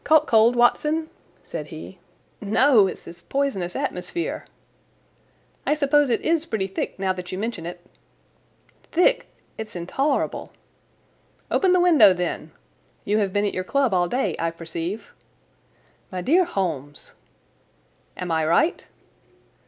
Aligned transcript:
"Caught 0.03 0.25
cold, 0.25 0.55
Watson?" 0.55 1.11
said 1.43 1.67
he. 1.67 1.99
"No, 2.41 2.87
it's 2.87 3.03
this 3.03 3.21
poisonous 3.21 3.75
atmosphere." 3.75 4.47
"I 5.63 5.75
suppose 5.75 6.09
it 6.09 6.21
is 6.21 6.47
pretty 6.47 6.65
thick, 6.65 6.97
now 6.97 7.13
that 7.13 7.31
you 7.31 7.37
mention 7.37 7.67
it." 7.67 7.85
"Thick! 8.91 9.27
It 9.59 9.67
is 9.67 9.75
intolerable." 9.75 10.53
"Open 11.51 11.71
the 11.71 11.79
window, 11.79 12.13
then! 12.13 12.49
You 13.05 13.19
have 13.19 13.31
been 13.31 13.45
at 13.45 13.53
your 13.53 13.63
club 13.63 13.93
all 13.93 14.07
day, 14.09 14.35
I 14.39 14.49
perceive." 14.49 15.13
"My 16.11 16.21
dear 16.21 16.45
Holmes!" 16.45 17.13
"Am 18.17 18.31
I 18.31 18.43
right?" 18.43 18.87